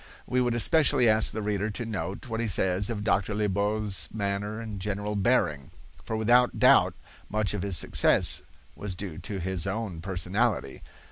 [0.25, 3.35] We would especially ask the reader to note what he says of Dr.
[3.35, 5.69] Liebault's manner and general bearing,
[6.03, 6.95] for without doubt
[7.29, 8.41] much of his success
[8.75, 10.81] was due to his own personality.